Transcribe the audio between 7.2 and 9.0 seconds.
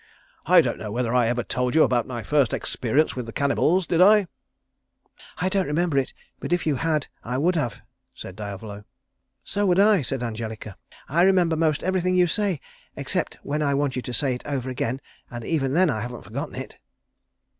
I would have," said Diavolo.